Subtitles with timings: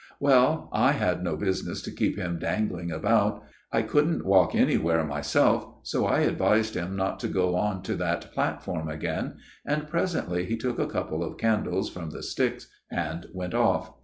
[0.19, 3.43] Well; I had no business to keep him dangling about.
[3.71, 8.31] I couldn't walk anywhere myself: so I advised him not to go on to that
[8.33, 13.53] platform again; and presently he took a couple of candles from the sticks and went
[13.53, 13.93] off.